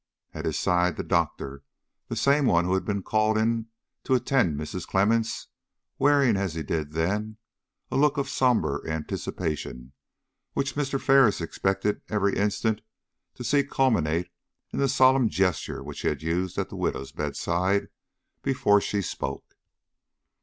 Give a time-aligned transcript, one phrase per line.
[0.33, 1.63] At his side the doctor
[2.07, 3.67] the same one who had been called in
[4.03, 4.87] to attend Mrs.
[4.87, 5.45] Clemmens
[5.99, 7.37] wearing, as he did then,
[7.91, 9.93] a look of sombre anticipation
[10.53, 10.99] which Mr.
[10.99, 12.81] Ferris expected every instant
[13.35, 14.29] to see culminate
[14.73, 17.87] in the solemn gesture which he had used at the widow's bedside
[18.41, 19.55] before she spoke.